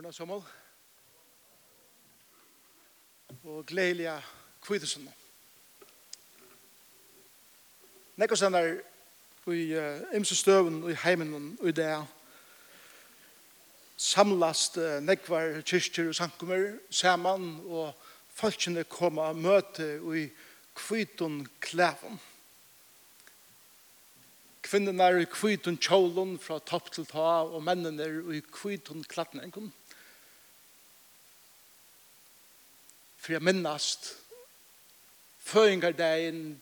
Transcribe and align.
morgen, 0.00 0.12
Samuel. 0.12 0.42
Og 3.44 3.66
gledelig 3.66 4.06
av 4.08 4.20
kvittelsen. 4.64 5.02
kvidesen. 5.02 5.08
Nekko 8.16 8.36
sender 8.36 8.78
i 9.52 9.64
uh, 9.76 10.00
imse 10.16 10.36
støven 10.36 10.78
og 10.82 10.90
i 10.90 10.96
heimen 11.02 11.58
og 11.60 11.68
i 11.68 11.74
det 11.76 11.90
samlast 13.96 14.78
uh, 14.80 15.02
nekvar 15.04 15.60
kyrkjer 15.68 16.08
og 16.08 16.16
sankummer 16.16 16.78
saman 16.90 17.50
og 17.66 17.92
folkene 18.32 18.84
koma 18.88 19.32
møte 19.36 19.98
i 20.16 20.30
kvidon 20.80 21.42
klæven. 21.60 22.16
Kvinnen 24.62 25.00
er 25.00 25.20
i 25.20 25.28
kvitun 25.28 25.76
kjålen 25.76 26.38
fra 26.40 26.56
topp 26.58 26.88
til 26.94 27.04
ta, 27.04 27.44
og 27.44 27.60
mennen 27.68 28.00
er 28.00 28.32
i 28.32 28.40
kvitun 28.40 29.04
klatningen. 29.04 29.72
for 33.20 33.32
jeg 33.32 33.42
minnast 33.44 34.14
føringardagen 35.44 36.60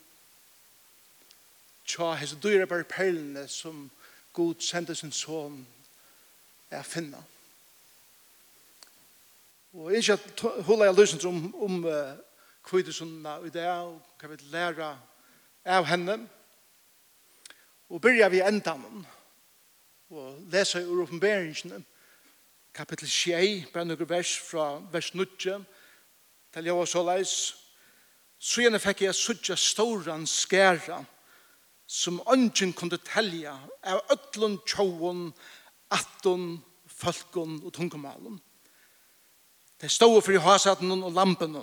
tja 1.86 2.12
hese 2.18 2.38
dyre 2.42 2.66
bare 2.66 2.86
perlene 2.88 3.46
som 3.48 3.86
God 4.34 4.60
sendte 4.60 4.94
sin 4.94 5.12
son 5.12 5.60
er 6.70 6.82
finna. 6.82 7.20
Og 9.72 9.94
ikke 9.94 10.12
at 10.18 10.42
hula 10.66 10.88
jeg 10.88 10.94
løsens 10.94 11.24
om, 11.24 11.54
om 11.62 11.84
uh, 11.84 12.18
kvidesundna 12.66 13.38
i 13.46 13.52
det 13.54 13.68
og 13.68 14.00
hva 14.18 14.32
vi 14.32 14.40
læra 14.50 14.90
av 15.64 15.86
henne. 15.86 16.18
Og 17.88 18.02
byrja 18.02 18.28
vi 18.28 18.42
endan 18.42 19.06
og 20.10 20.42
lesa 20.50 20.80
i 20.80 20.84
ur 20.88 21.02
oppenberingen 21.04 21.84
kapittel 22.74 23.08
6, 23.08 23.70
bare 23.72 23.84
noen 23.84 24.08
vers 24.08 24.34
fra 24.38 24.78
vers 24.92 25.14
9 25.14 25.58
til 26.52 26.68
jeg 26.68 26.76
var 26.76 26.88
så 26.88 27.02
leis. 27.04 27.34
Så 28.38 28.62
gjerne 28.62 28.80
fikk 28.82 29.02
jeg 29.06 29.16
suttje 29.18 29.56
storan 29.58 30.26
skæra 30.26 31.02
som 31.88 32.20
ønsken 32.28 32.74
kunne 32.76 32.98
telja 33.00 33.54
av 33.82 34.02
øtlun 34.12 34.58
tjåun, 34.68 35.30
attun, 35.90 36.58
fölkun 36.84 37.62
og 37.64 37.72
tungumalun. 37.72 38.40
Det 39.80 39.90
stod 39.90 40.20
for 40.22 40.34
i 40.34 40.42
hasaten 40.42 40.92
og 41.02 41.14
lampen 41.16 41.56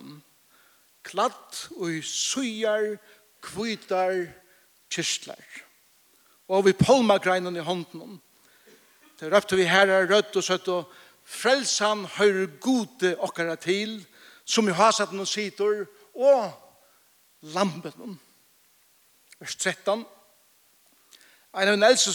klatt 1.05 1.67
og 1.77 1.91
i 1.93 2.01
sujar, 2.01 2.95
kvitar, 3.43 4.25
kyrstlar. 4.89 5.45
Og 6.49 6.65
vi 6.65 6.73
polmagreinen 6.77 7.57
i 7.57 7.65
hånden. 7.65 8.17
Det 9.19 9.29
røpte 9.31 9.57
vi 9.59 9.67
herre 9.69 10.05
rødt 10.09 10.35
og 10.35 10.43
søtt 10.43 10.67
og 10.73 10.89
frelsan 11.25 12.05
høyre 12.17 12.47
gode 12.61 13.15
okkara 13.21 13.55
til, 13.61 13.99
og 14.01 14.14
som 14.45 14.67
i 14.69 14.71
hasaten 14.71 15.19
og 15.19 15.27
sitor, 15.27 15.85
og 16.15 16.51
lampen. 17.41 18.19
Vers 19.39 19.55
13. 19.55 20.05
Ein 21.55 21.71
av 21.71 21.77
Nelsa 21.79 22.11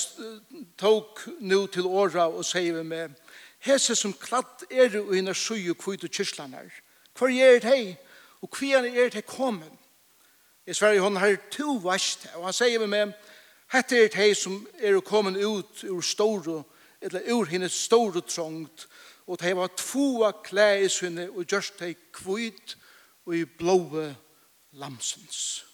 tok 0.79 1.23
nu 1.41 1.67
til 1.73 1.89
åra 1.89 2.29
og 2.29 2.45
sier 2.45 2.77
vi 2.77 2.85
med, 2.85 3.17
Hese 3.61 3.95
som 3.97 4.15
klatt 4.17 4.65
er 4.73 4.95
og 5.03 5.13
henne 5.13 5.35
sju 5.37 5.75
kvitt 5.77 6.05
og 6.05 6.49
her. 6.49 6.71
Hvor 7.17 7.29
er 7.29 7.59
det 7.61 7.69
hei? 7.69 7.97
Og 8.41 8.49
hvor 8.49 8.87
er 8.89 9.09
det 9.09 9.27
kommet? 9.27 9.73
I 10.67 10.75
Sverige 10.75 11.01
hon 11.01 11.17
har 11.17 11.37
to 11.51 11.81
vast, 11.83 12.29
og 12.35 12.45
han 12.45 12.53
sier 12.53 12.79
vi 12.79 12.87
med, 12.87 13.13
Hette 13.73 13.97
er 13.97 14.09
det 14.09 14.19
hei 14.19 14.35
som 14.35 14.67
er 14.79 15.01
kommet 15.01 15.37
ut 15.45 15.85
ur 15.85 16.01
store, 16.01 16.63
eller 17.01 17.21
ur 17.33 17.45
henne 17.45 17.69
store 17.69 18.21
trångt, 18.21 18.89
og 19.27 19.41
de 19.41 19.57
var 19.57 19.71
tvoa 19.77 20.33
klæ 20.45 20.85
i 20.85 20.89
sinne 20.89 21.31
og 21.31 21.45
gjørst 21.45 21.81
de 21.81 21.95
kvitt 22.13 22.77
og 23.27 23.37
i 23.37 23.45
blåe 23.45 24.17
lamsens. 24.73 25.65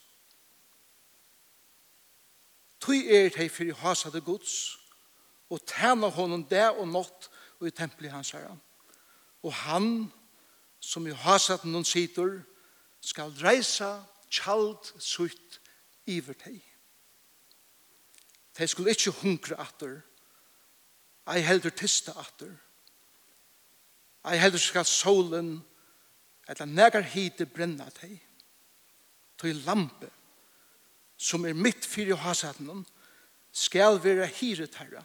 Tui 2.80 3.06
er 3.08 3.28
de 3.28 3.48
fyrir 3.48 3.74
hasade 3.74 4.20
gods 4.20 4.78
og 5.50 5.66
tæna 5.66 6.08
honom 6.08 6.44
der 6.44 6.68
og 6.68 6.88
nått 6.88 7.30
og 7.60 7.66
i 7.66 7.70
templi 7.70 8.08
hans 8.08 8.30
herre. 8.30 8.58
Og 9.42 9.54
han 9.54 10.12
som 10.80 11.06
i 11.06 11.14
hasat 11.14 11.64
noen 11.64 11.84
sider 11.84 12.42
skal 13.00 13.32
reisa 13.42 14.02
tjald 14.30 14.92
sutt 15.00 15.60
iver 16.06 16.36
deg. 16.44 16.60
De 18.58 18.68
skulle 18.68 18.94
ikke 18.94 19.14
hunkre 19.22 19.58
atter, 19.60 20.00
ei 21.28 21.42
heldur 21.44 21.74
tista 21.74 22.14
atter, 22.16 22.54
Ei 24.26 24.38
heldur 24.42 24.62
skal 24.62 24.84
solen 24.84 25.60
eller 26.48 26.66
negar 26.66 27.02
hite 27.02 27.46
brenna 27.46 27.88
tei. 27.94 28.16
Til 29.38 29.62
lampe 29.66 30.10
som 31.16 31.44
er 31.46 31.56
mitt 31.56 31.86
fyrir 31.86 32.18
hasaten 32.20 32.84
skal 33.52 34.00
vera 34.04 34.26
hyret 34.28 34.76
herra 34.80 35.04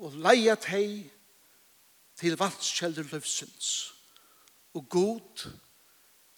og 0.00 0.16
leia 0.24 0.56
tei 0.58 1.10
til 2.18 2.36
vannskjelder 2.40 3.06
løvsins 3.12 3.68
og 4.74 4.88
god 4.88 5.44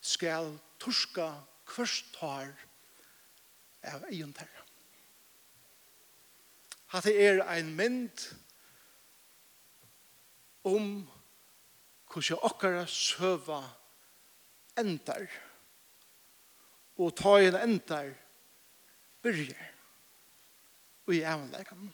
skal 0.03 0.51
torska 0.83 1.31
kvørst 1.69 2.17
har 2.21 2.51
av 3.93 4.05
eion 4.11 4.35
herra. 4.37 4.67
Hatt 6.93 7.09
er 7.09 7.41
ein 7.49 7.73
mynd 7.77 8.27
om 10.69 10.77
um 10.77 11.22
hvordan 12.13 12.45
okkara 12.45 12.85
søva 12.87 13.63
endar 14.79 15.25
og 17.01 17.15
ta 17.17 17.39
en 17.41 17.57
endar 17.57 18.13
byrjar 19.25 19.69
og 21.07 21.15
i 21.17 21.25
avleikam 21.27 21.91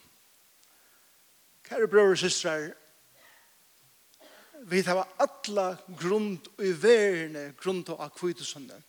Kære 1.68 1.88
bror 1.92 2.14
og 2.14 2.20
systrar 2.20 2.70
vi 4.68 4.82
tar 4.82 5.04
alla 5.22 5.68
grund 6.00 6.48
og 6.56 6.64
i 6.64 6.72
världen 6.72 7.54
grund 7.60 7.88
og 7.88 8.04
akvitesunden. 8.04 8.84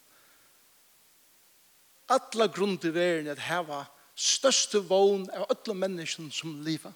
alla 2.09 2.47
grund 2.47 2.85
i 2.85 2.89
världen 2.89 3.27
at 3.27 3.39
hava 3.39 3.85
største 4.15 4.79
vogn 4.79 5.29
av 5.29 5.45
alle 5.49 5.75
mennesken 5.75 6.31
som 6.31 6.61
lever 6.61 6.93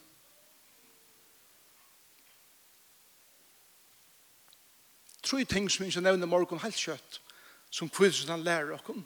tre 5.24 5.46
ting 5.46 5.72
som 5.72 5.84
vi 5.84 5.92
ikke 5.92 6.04
nevner 6.04 6.28
morgen 6.28 6.60
helt 6.60 6.78
kjøtt, 6.78 7.20
som 7.72 7.90
kvilsen 7.90 8.30
han 8.30 8.44
lærer 8.44 8.76
oss. 8.76 9.04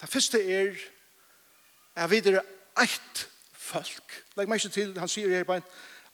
Det 0.00 0.08
første 0.08 0.40
er 0.40 0.74
at 1.96 2.10
vi 2.10 2.16
er 2.16 2.40
eit 2.80 3.26
folk. 3.52 4.24
Legg 4.36 4.48
meg 4.48 4.60
ikke 4.60 4.74
til, 4.74 4.98
han 4.98 5.10
sier 5.10 5.30
her 5.34 5.44
bare, 5.44 5.62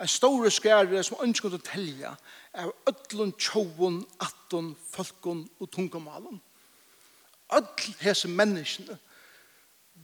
en, 0.01 0.09
stor 0.09 0.49
skære 0.53 1.03
som 1.05 1.23
ønsker 1.25 1.55
å 1.55 1.63
telja 1.65 2.15
av 2.57 2.73
ødlun, 2.89 3.33
tjoen, 3.41 4.03
attun, 4.21 4.75
folken 4.91 5.47
og 5.61 5.71
tungomalen. 5.73 6.41
Ødl 7.55 7.95
hese 8.01 8.29
menneskene, 8.29 8.99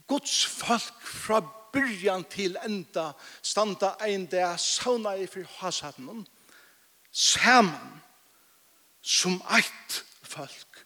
Guds 0.09 0.44
folk 0.47 1.00
fra 1.04 1.41
byrjan 1.72 2.25
til 2.31 2.56
enda, 2.64 3.12
standa 3.43 3.94
ein 4.04 4.26
der 4.31 4.56
sauna 4.60 5.14
i 5.16 5.26
fri 5.26 5.44
hasaten, 5.59 6.26
saman 7.12 8.02
som 9.03 9.41
eitt 9.51 10.05
folk 10.23 10.85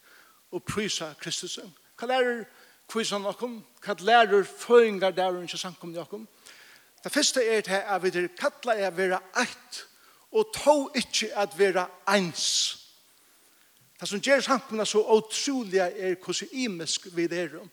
og 0.53 0.65
prysa 0.65 1.13
Kristus. 1.21 1.59
Hva 1.97 2.09
lærer 2.09 2.45
kvisa 2.89 3.19
okkom? 3.21 3.61
Hva 3.85 3.97
lærer 4.01 4.45
føringar 4.45 5.15
der 5.17 5.37
og 5.37 5.51
sankum 5.51 5.95
i 5.95 5.99
okkom? 5.99 6.27
Det 7.05 7.13
første 7.13 7.45
er 7.45 7.61
til 7.61 7.83
at 7.87 8.03
vi 8.03 8.09
er 8.09 8.29
kattla 8.39 8.75
er 8.75 8.91
vera 8.91 9.21
eitt 9.37 9.85
og 10.33 10.51
to 10.55 10.91
ikkje 10.95 11.31
at 11.37 11.59
vera 11.59 11.87
eins. 12.09 12.83
Det 14.01 14.09
som 14.09 14.21
gjør 14.21 14.41
samkomna 14.41 14.85
så 14.85 15.01
utrolig 15.01 15.79
er 15.79 16.17
hvordan 16.21 16.49
imisk 16.53 17.07
vi 17.17 17.29
er 17.31 17.61
om 17.61 17.71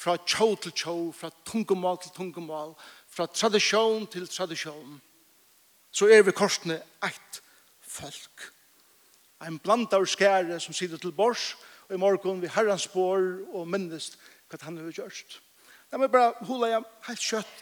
fra 0.00 0.16
tjå 0.16 0.54
til 0.62 0.72
tjå, 0.72 1.12
fra 1.12 1.30
tungemål 1.44 1.98
til 2.02 2.12
tungemål, 2.16 2.72
fra 3.08 3.26
tradisjon 3.26 4.06
til 4.06 4.28
tradisjon, 4.28 5.00
så 5.92 6.08
er 6.08 6.22
vi 6.22 6.32
korsene 6.32 6.78
eit 7.04 7.40
folk 7.82 8.46
en 9.46 9.58
blanda 9.58 9.96
av 10.00 10.06
skære 10.08 10.58
som 10.60 10.76
sitter 10.76 11.00
til 11.00 11.12
bors, 11.16 11.54
og 11.88 11.96
i 11.96 12.00
morgen 12.00 12.42
vi 12.42 12.50
herrens 12.52 12.86
bor 12.92 13.22
og 13.54 13.68
minnest 13.68 14.18
hva 14.50 14.58
han 14.62 14.78
har 14.78 14.92
gjort. 14.94 15.40
Da 15.90 15.98
må 15.98 16.06
jeg 16.06 16.14
bare 16.14 16.46
hula 16.46 16.70
jeg 16.70 16.84
helt 17.08 17.24
kjøtt, 17.24 17.54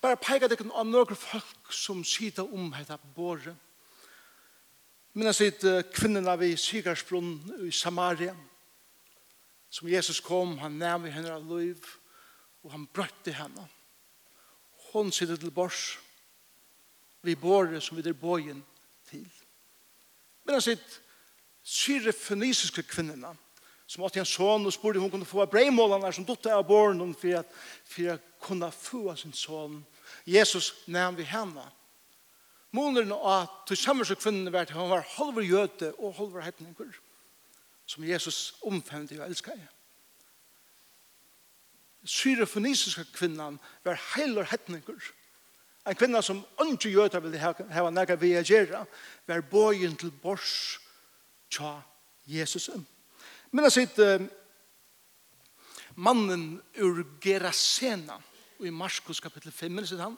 bare 0.00 0.20
peka 0.20 0.48
deg 0.48 0.62
av 0.70 0.86
noen 0.88 1.18
folk 1.18 1.72
som 1.74 2.04
sitter 2.04 2.48
om 2.48 2.70
dette 2.72 2.96
båret. 3.16 3.56
Minnes 5.12 5.40
litt 5.42 5.64
kvinnerne 5.90 6.36
ved 6.38 6.54
Sigarsbrunn 6.60 7.34
i 7.66 7.72
Samaria, 7.74 8.36
som 9.70 9.88
Jesus 9.90 10.20
kom, 10.22 10.56
han 10.58 10.78
nærmer 10.78 11.12
henne 11.14 11.34
av 11.34 11.46
liv, 11.50 11.82
og 12.62 12.72
han 12.72 12.86
brøtte 12.94 13.34
henne. 13.34 13.66
Hon 14.90 15.12
sitter 15.14 15.38
til 15.38 15.52
bors, 15.54 15.98
vi 17.22 17.34
bor 17.36 17.68
som 17.80 17.98
vi 17.98 18.02
der 18.02 18.16
båjen, 18.16 18.62
Men 20.50 20.56
han 20.58 20.64
sitt 20.66 20.94
syre 21.62 22.10
fenisiske 22.10 22.82
kvinnerna 22.90 23.28
som 23.86 24.02
åtte 24.02 24.18
en 24.18 24.26
son 24.26 24.66
og 24.66 24.74
spurte 24.74 24.98
hun 24.98 25.12
kunne 25.12 25.28
få 25.28 25.44
breimålene 25.46 26.10
som 26.10 26.24
dotter 26.26 26.56
av 26.56 26.64
barnen 26.66 27.12
for 27.14 27.36
at, 27.38 27.52
for 27.86 28.16
at 28.16 28.24
kunne 28.42 28.70
få 28.74 29.14
sin 29.14 29.30
son. 29.30 29.76
Jesus 30.26 30.72
nevn 30.90 31.20
vi 31.20 31.28
henne. 31.30 31.62
Måneren 32.74 33.14
av 33.14 33.46
til 33.70 33.78
samme 33.78 34.02
som 34.06 34.18
kvinnerne 34.18 34.50
var 34.50 34.66
til 34.66 34.80
han 34.80 34.90
var 34.90 35.06
halver 35.14 35.46
jøte 35.46 35.92
og 36.02 36.18
halver 36.18 36.42
hetninger 36.48 36.98
som 37.86 38.10
Jesus 38.10 38.40
omfemte 38.66 39.20
og 39.20 39.28
elsket. 39.28 39.62
Syre 42.02 42.50
fenisiske 42.50 43.06
kvinnan 43.14 43.62
var 43.86 44.02
heiler 44.16 44.50
hetninger 44.50 45.14
En 45.90 45.98
kvinna 45.98 46.22
som 46.22 46.44
ikke 46.62 46.92
gjøter 46.92 47.22
ville 47.24 47.40
hava 47.42 47.90
nega 47.90 48.14
vi 48.14 48.36
å 48.38 48.44
gjøre, 48.46 48.84
var 49.26 49.46
bøyen 49.50 49.96
til 49.98 50.12
bors 50.22 50.78
tja 51.50 51.80
Jesusen. 52.30 52.84
Men 53.50 53.66
jeg 53.66 53.74
sitt 53.74 53.98
uh, 53.98 54.22
mannen 55.98 56.60
ur 56.78 57.02
Gerasena 57.22 58.20
i 58.62 58.70
Marskos 58.70 59.18
kapittel 59.20 59.50
5, 59.50 59.72
men 59.72 59.82
jeg 59.82 59.96
sitt 59.96 60.04
han. 60.04 60.14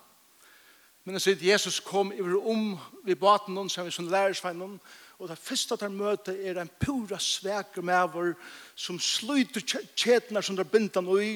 Men 1.04 1.16
jeg 1.16 1.24
sitt 1.24 1.46
Jesus 1.46 1.80
kom 1.80 2.12
over 2.12 2.36
om 2.52 2.74
vi 3.06 3.16
baten 3.16 3.56
noen 3.56 3.72
som 3.72 3.88
vi 3.88 3.94
som 3.94 4.10
lærersveinen 4.12 4.76
og 5.22 5.28
det 5.30 5.38
første 5.38 5.76
de 5.78 5.88
møter 5.94 6.38
er 6.50 6.58
en 6.58 6.70
pura 6.82 7.18
sveker 7.22 7.84
med 7.86 8.08
vår 8.10 8.32
som 8.74 8.96
sluter 8.98 9.62
kjetene 9.94 10.42
som 10.42 10.56
de 10.58 10.64
binder 10.66 11.04
noe 11.04 11.22
i, 11.22 11.34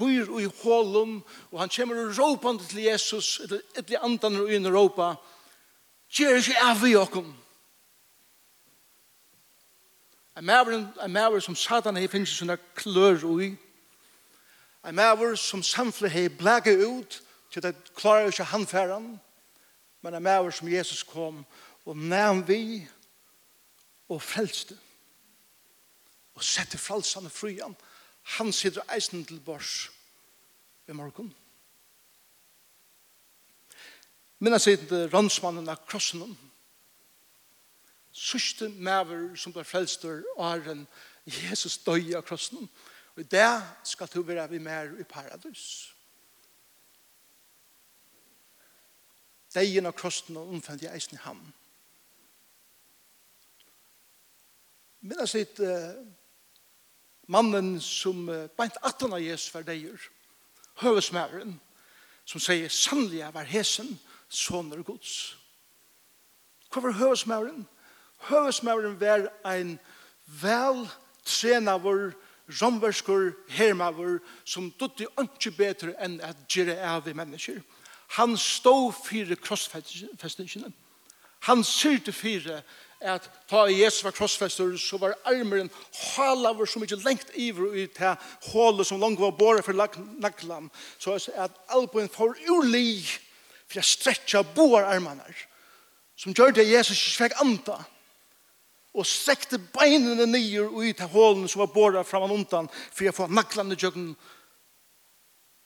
bor 0.00 0.40
i 0.40 0.48
hålen, 0.62 1.18
og 1.52 1.60
han 1.60 1.72
kommer 1.76 2.00
og 2.00 2.16
råper 2.18 2.58
til 2.64 2.82
Jesus, 2.88 3.36
etter, 3.44 3.60
etter 3.76 4.02
andan 4.04 4.40
og 4.40 4.52
inn 4.52 4.68
og 4.70 4.76
råpa, 4.76 5.12
gjør 6.10 6.40
ikke 6.40 6.64
av 6.66 6.84
i 6.88 6.96
åkken. 6.98 7.28
En 10.40 10.46
maver, 10.46 10.78
en 11.04 11.12
maver 11.12 11.42
som 11.44 11.56
satan 11.58 11.98
har 12.00 12.08
finnes 12.08 12.32
sånne 12.32 12.56
klør 12.78 13.26
ui, 13.28 13.50
en 14.86 14.96
maver 14.96 15.36
som 15.36 15.62
samfunnet 15.62 16.14
har 16.14 16.38
blæget 16.38 16.86
ut, 16.86 17.20
til 17.52 17.62
det 17.62 17.74
klarer 17.98 18.30
ikke 18.30 18.44
han 18.44 19.18
men 20.00 20.14
en 20.14 20.22
maver 20.22 20.50
som 20.50 20.68
Jesus 20.68 21.02
kom, 21.02 21.44
og 21.84 21.96
nævn 21.96 22.48
vi, 22.48 22.88
og 24.08 24.22
frelste, 24.22 24.78
og 26.34 26.44
sette 26.44 26.78
frelsene 26.78 27.30
fryan, 27.30 27.76
og 27.76 27.89
han 28.38 28.52
sitter 28.52 28.86
eisen 28.94 29.24
til 29.24 29.40
bors 29.40 29.90
i 30.88 30.92
morgen. 30.92 31.34
Men 34.38 34.52
han 34.52 34.60
sitter 34.60 35.08
rannsmannen 35.12 35.68
av 35.68 35.82
krossen. 35.88 36.36
Sørste 38.12 38.68
maver 38.68 39.34
som 39.38 39.52
ble 39.54 39.64
frelster 39.64 40.22
åren 40.36 40.86
Jesus 41.26 41.78
døy 41.84 42.14
av 42.16 42.24
krossen. 42.26 42.68
Og 43.16 43.26
det 43.30 43.48
skal 43.84 44.08
du 44.14 44.22
være 44.22 44.48
vi 44.50 44.62
mer 44.62 44.94
i 45.00 45.04
paradis. 45.04 45.90
Deien 49.54 49.86
av 49.86 49.96
krossen 49.98 50.38
og 50.38 50.54
omfendt 50.54 50.86
jeg 50.86 50.94
eisen 50.94 51.18
i 51.18 51.24
ham. 51.24 51.42
Men 55.00 55.18
han 55.18 55.28
sitter 55.28 55.98
mannen 57.30 57.76
som 57.80 58.26
beint 58.58 58.78
atan 58.82 59.14
av 59.14 59.22
Jesus 59.22 59.54
var 59.54 59.66
deir, 59.66 60.00
høvesmæren, 60.82 61.54
som 62.26 62.42
sier 62.42 62.70
sannelig 62.72 63.26
var 63.34 63.48
hesen, 63.48 63.92
soner 64.30 64.82
gods. 64.86 65.36
Hva 66.70 66.82
var 66.84 66.98
høvesmæren? 66.98 67.64
Høvesmæren 68.30 68.98
var 69.00 69.28
ein 69.46 69.78
vel 70.42 70.84
trenavur, 71.24 72.12
romverskur 72.60 73.32
hermavur, 73.48 74.18
som 74.44 74.70
dutti 74.80 75.06
ikke 75.20 75.54
betre 75.56 75.94
enn 76.02 76.20
at 76.26 76.46
gjøre 76.50 76.78
av 76.82 77.08
i 77.08 77.14
mennesker. 77.14 77.60
Han 78.18 78.36
stod 78.38 78.92
fire 79.06 79.36
krossfestningene. 79.38 80.72
Han 81.46 81.64
syrte 81.64 82.12
fire 82.12 82.62
at 83.00 83.28
ta 83.48 83.64
Jesus 83.66 84.04
var 84.04 84.12
krossfester, 84.12 84.76
så 84.76 84.98
var 85.00 85.16
armeren 85.24 85.70
halaver 86.14 86.68
som 86.68 86.82
ikke 86.84 87.00
lengt 87.04 87.30
iver 87.34 87.72
ut 87.72 87.94
til 87.96 88.16
hålet 88.52 88.86
som 88.86 89.00
langt 89.00 89.20
var 89.20 89.32
båret 89.36 89.64
for 89.64 89.76
naklam. 90.20 90.70
Så 90.98 91.16
at 91.34 91.56
albuen 91.72 92.12
får 92.12 92.36
uli 92.52 93.00
for 93.70 93.80
å 93.80 93.86
stretcha 93.86 94.42
boar 94.54 94.88
armene 94.90 95.24
som 96.20 96.34
gjør 96.36 96.52
det 96.52 96.68
Jesus 96.68 96.98
ikke 96.98 97.24
fikk 97.24 97.40
anta 97.40 97.78
og 98.90 99.06
strekte 99.06 99.60
beinene 99.72 100.26
nyer 100.26 100.68
ut 100.68 100.96
til 100.98 101.12
hålen 101.12 101.46
som 101.48 101.62
var 101.62 101.72
båret 101.72 102.08
fram 102.08 102.26
og 102.26 102.34
undan 102.40 102.68
for 102.74 103.08
å 103.08 103.14
få 103.14 103.28
naklene 103.30 103.78
i 103.78 104.06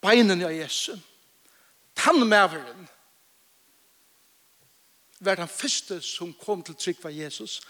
beinene 0.05 0.45
av 0.45 0.53
Jesus. 0.53 1.01
Tannmæveren 1.97 2.85
var 5.19 5.35
den 5.35 5.47
første 5.47 6.01
som 6.01 6.33
kom 6.33 6.63
til 6.63 6.75
trygg 6.75 7.05
av 7.05 7.15
Jesus, 7.15 7.61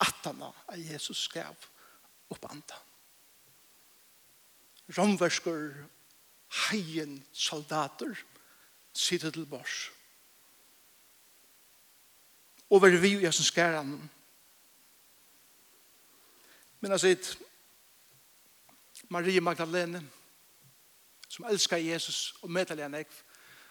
at 0.00 0.24
han 0.24 0.42
av 0.42 0.76
Jesus 0.76 1.24
skrev 1.28 1.68
opp 2.30 2.44
andan. 2.50 2.86
Romversker, 4.96 5.84
heien 6.68 7.20
soldater, 7.32 8.18
sitter 8.92 9.30
til 9.30 9.46
bors. 9.46 9.90
Og 12.70 12.82
var 12.82 12.96
vi 13.02 13.14
jo 13.18 13.32
som 13.32 13.46
skær 13.46 13.76
han. 13.80 13.94
Men 16.80 16.92
altså, 16.92 17.14
Marie 19.08 19.40
Magdalene, 19.40 20.02
som 21.28 21.46
elskar 21.50 21.76
Jesus 21.76 22.34
og 22.42 22.50
medtaler 22.50 22.88
han, 22.88 23.04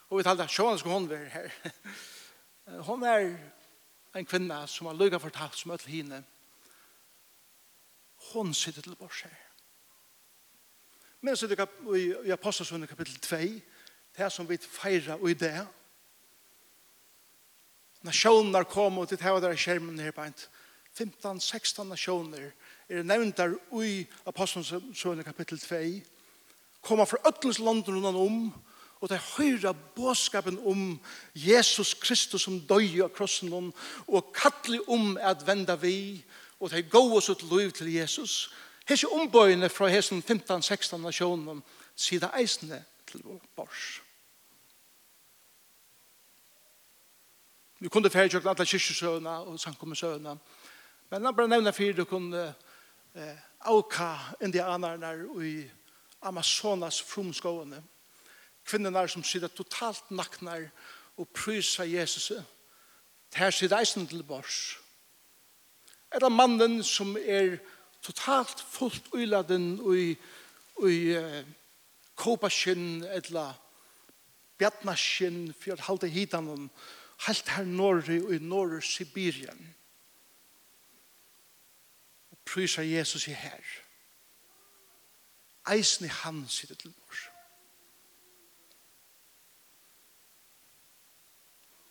og 0.09 0.17
vi 0.17 0.23
talte, 0.23 0.47
sjåan 0.47 0.79
skal 0.79 0.91
hun 0.91 1.09
være 1.09 1.29
her. 1.29 1.51
Hon 2.85 3.03
er 3.03 3.37
en 4.15 4.25
kvinna 4.25 4.67
som 4.67 4.87
har 4.87 4.97
lukka 4.97 5.19
fortalt 5.19 5.57
som 5.57 5.71
öll 5.71 5.87
hine. 5.87 6.23
Hon 8.33 8.53
sitter 8.53 8.81
til 8.81 8.95
bors 8.95 9.21
her. 9.21 9.37
Men 11.21 11.37
så 11.37 11.47
det 11.47 11.59
i 12.25 12.31
Apostelsunde 12.31 12.87
kapitel 12.87 13.19
2, 13.19 13.37
det 14.15 14.23
er 14.23 14.29
som 14.29 14.49
vi 14.49 14.57
feira 14.57 15.17
og 15.17 15.29
i 15.29 15.33
det. 15.33 15.67
Nasjoner 18.01 18.63
kom 18.63 18.97
og 18.97 19.09
til 19.09 19.19
det 19.19 19.31
var 19.31 19.39
der 19.39 19.55
skjermen 19.55 19.99
her 19.99 20.11
på 20.11 20.23
15-16 20.99 21.83
nasjoner 21.83 22.51
er 22.89 23.03
nevnt 23.03 23.37
der 23.37 23.53
i 23.83 24.07
Apostelsunde 24.25 25.23
kapitel 25.23 25.59
2 25.59 25.75
koma 26.81 27.03
fra 27.03 27.19
öllens 27.27 27.59
land 27.59 27.87
rundan 27.87 28.15
om 28.15 28.53
Og 28.99 29.09
det 29.09 29.21
høyre 29.37 29.73
båskapen 29.95 30.59
om 30.67 30.99
Jesus 31.35 31.93
Kristus 31.93 32.43
som 32.43 32.59
døy 32.59 32.99
av 33.03 33.13
krossen 33.15 33.53
om, 33.53 33.69
og 34.07 34.33
kattelig 34.35 34.81
om 34.91 35.13
at 35.21 35.45
venda 35.47 35.77
vi, 35.79 36.25
og 36.59 36.71
det 36.71 36.89
gå 36.91 37.01
oss 37.15 37.29
ut 37.29 37.45
liv 37.51 37.71
til 37.71 37.93
Jesus. 37.93 38.49
Hesse 38.89 39.07
ombøyene 39.07 39.69
fra 39.69 39.87
hesen 39.87 40.23
15-16 40.23 40.97
nasjonen, 40.97 41.63
sida 41.95 42.31
eisene 42.35 42.83
til 43.07 43.21
vår 43.23 43.41
bors. 43.55 44.01
Vi 47.79 47.87
kunne 47.87 48.09
fære 48.09 48.27
tjøkken 48.29 48.49
alle 48.51 48.65
kyrkjøsøvna 48.65 49.37
og 49.47 49.59
sankommunsøvna, 49.59 50.35
men 51.09 51.25
jeg 51.25 51.35
bare 51.35 51.47
nevner 51.47 51.71
fire 51.71 51.93
du 51.95 52.03
kunne 52.05 52.41
eh, 53.15 53.37
auka 53.61 54.15
indianerne 54.43 55.13
i 55.45 55.53
Amazonas 56.21 57.01
frumskåene, 57.01 57.79
kvinnorna 58.69 59.07
som 59.09 59.23
sitter 59.25 59.49
totalt 59.49 60.11
naknar 60.13 60.69
og 61.17 61.27
prysa 61.33 61.83
Jesus. 61.83 62.31
Her 63.35 63.51
sitter 63.51 63.81
eisen 63.81 64.07
til 64.07 64.23
bors. 64.23 64.77
Er 66.11 66.19
det 66.19 66.31
mannen 66.31 66.83
som 66.83 67.17
er 67.17 67.57
totalt 68.01 68.61
fullt 68.71 69.11
uyladen 69.13 69.79
og 69.79 69.97
i, 69.97 70.13
i 70.87 70.99
uh, 71.17 71.41
kåpaskinn 72.15 73.03
eller 73.03 73.57
bjarnaskinn 74.59 75.49
for 75.55 75.75
å 75.75 75.87
halde 75.87 76.09
hitan 76.11 76.69
helt 77.27 77.51
her 77.55 77.67
norri 77.67 78.19
og 78.23 78.33
i 78.35 78.39
norr 78.43 78.79
Sibirien. 78.83 79.59
Og 82.31 82.39
prysa 82.47 82.83
Jesus 82.83 83.27
i 83.27 83.35
her. 83.35 83.75
Eisen 85.69 86.07
i 86.07 86.13
han 86.23 86.45
sitter 86.49 86.75
til 86.75 86.95
bors. 86.95 87.27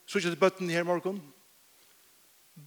Så 0.08 0.18
ikke 0.18 0.32
det 0.32 0.40
bøtten 0.40 0.70
her 0.72 0.86
morgen. 0.88 1.20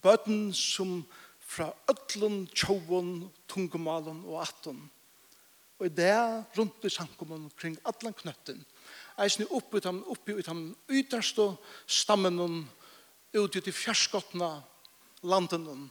Bøtten 0.02 0.52
som 0.54 1.02
fra 1.42 1.72
øtlen, 1.90 2.46
tjåun, 2.54 3.32
tungumalen 3.50 4.22
og 4.30 4.44
atten. 4.46 4.84
Og 5.82 5.90
det 5.98 6.12
er 6.14 6.44
rundt 6.58 6.86
i 6.86 6.94
samkommun 6.94 7.50
kring 7.58 7.80
atlan 7.90 8.14
knøtten. 8.14 8.62
Eisen 9.20 9.50
oppi 9.50 9.82
utan, 9.82 10.04
oppi 10.06 10.38
utan 10.38 10.70
ytterste 10.90 11.50
stammen 11.90 12.38
ut 13.34 13.58
i 13.58 13.74
fjerskottene 13.74 14.52
landen 15.26 15.90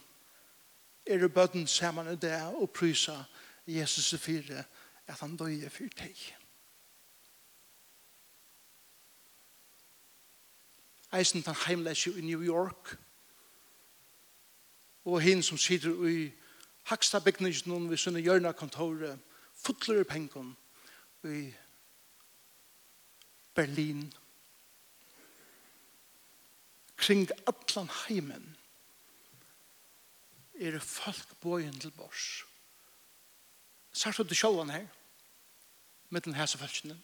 er 1.05 1.27
bøtten 1.27 1.67
sammen 1.67 2.07
i 2.13 2.15
det 2.15 2.37
og 2.55 2.69
prysa 2.71 3.23
Jesus 3.67 4.13
fyrir 4.21 4.63
at 5.07 5.19
han 5.19 5.35
døye 5.35 5.69
fyrir 5.69 5.95
teg. 5.97 6.15
eisen 11.13 11.43
den 11.43 11.55
heimleisje 11.65 12.13
i 12.17 12.21
New 12.21 12.43
York, 12.43 12.97
og 15.05 15.21
hin 15.21 15.43
som 15.43 15.57
sitter 15.57 16.07
i 16.07 16.31
haksta 16.83 17.19
bygningen 17.19 17.89
ved 17.89 17.97
sønne 17.97 18.21
hjørna 18.21 18.51
kontoret, 18.51 19.19
fotler 19.53 20.01
i 20.01 20.03
pengen 20.03 20.55
i 21.23 21.53
Berlin. 23.55 24.13
Kring 26.97 27.29
atlan 27.47 27.89
heimen 28.07 28.57
er 30.61 30.79
folk 30.79 31.35
bøyen 31.41 31.79
til 31.79 31.91
bors. 31.91 32.45
sart 33.93 34.17
du 34.17 34.35
sjålan 34.35 34.69
her, 34.69 34.87
med 36.09 36.21
den 36.21 36.33
hæse 36.33 36.57
følsene. 36.57 37.01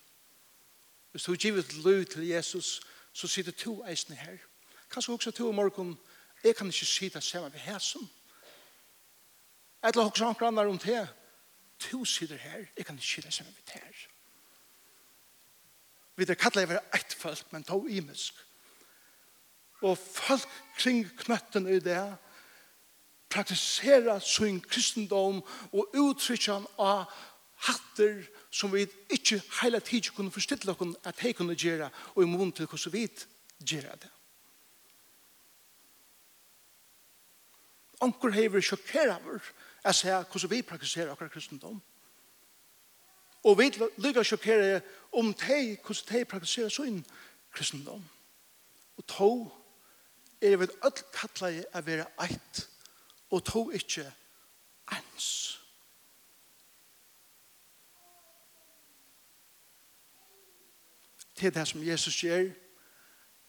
Hvis 1.12 1.24
du 1.24 1.36
givet 1.36 1.74
lov 1.74 2.06
til 2.06 2.28
Jesus, 2.28 2.82
så 3.18 3.28
sitter 3.28 3.52
to 3.52 3.86
eisene 3.90 4.16
her. 4.16 4.38
Kanskje 4.92 5.14
også 5.14 5.32
to 5.32 5.50
i 5.50 5.56
morgen, 5.56 5.96
jeg 6.44 6.56
kan 6.56 6.68
ikke 6.68 6.86
si 6.86 7.10
det 7.10 7.24
samme 7.24 7.54
ved 7.54 7.60
hæsen. 7.60 8.10
Eller 9.84 10.04
også 10.04 10.26
han 10.26 10.34
grannar 10.34 10.66
om 10.66 10.78
det. 10.78 11.08
To 11.80 12.06
sitter 12.06 12.38
her, 12.38 12.66
jeg 12.78 12.86
kan 12.86 12.96
ikke 12.96 13.08
si 13.08 13.22
det 13.22 13.34
samme 13.34 13.52
ved 13.52 13.74
her. 13.74 14.08
Vi 16.16 16.26
er 16.30 16.34
kallet 16.34 16.66
å 16.66 16.70
være 16.70 16.98
ett 16.98 17.14
folk, 17.14 17.52
men 17.54 17.64
to 17.64 17.88
imisk. 17.88 18.34
Og 19.82 19.98
folk 19.98 20.46
kring 20.78 21.06
knøtten 21.18 21.68
i 21.70 21.80
det, 21.80 22.18
praktisera 23.30 24.20
sin 24.20 24.62
kristendom 24.62 25.42
og 25.72 25.94
uttrykja 25.94 26.54
han 26.54 26.70
av 26.78 27.10
hatter 27.66 28.26
som 28.58 28.74
vi 28.74 28.88
ikke 29.10 29.42
hele 29.62 29.80
tiden 29.80 30.16
kunne 30.16 30.32
forstille 30.32 30.72
oss 30.72 30.96
at 31.04 31.20
de 31.22 31.34
kunne 31.34 31.56
gjøre, 31.56 31.90
og 32.16 32.24
i 32.24 32.26
mån 32.26 32.52
til 32.52 32.66
hvordan 32.66 32.94
vi 32.94 33.10
gjør 33.66 33.96
det. 33.96 34.10
Anker 38.02 38.30
hever 38.30 38.62
sjokkere 38.62 39.18
over 39.18 39.40
at 39.84 39.96
se 39.96 40.10
hvordan 40.10 40.50
vi 40.50 40.62
praktiserer 40.62 41.12
akkurat 41.12 41.32
kristendom. 41.32 41.82
Og 43.44 43.58
vi 43.58 43.70
lykker 43.98 44.24
sjokkere 44.24 44.82
om 45.14 45.34
de, 45.34 45.78
hvordan 45.86 46.20
de 46.20 46.26
praktiserer 46.26 46.70
sin 46.70 47.06
kristendom. 47.52 48.06
Og 48.98 49.08
to 49.08 49.32
er 50.42 50.58
vi 50.58 50.68
alt 50.84 51.06
kattleie 51.14 51.66
å 51.74 51.82
være 51.86 52.10
eit, 52.26 52.66
og 53.30 53.46
to 53.46 53.70
ikke 53.72 54.06
ens. 54.98 55.60
til 61.38 61.54
det 61.54 61.68
som 61.68 61.84
Jesus 61.84 62.24
gjør, 62.24 62.50